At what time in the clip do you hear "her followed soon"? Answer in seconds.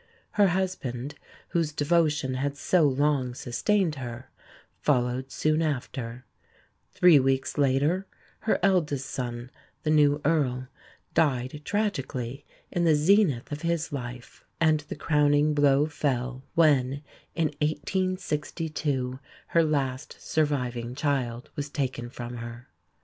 4.01-5.61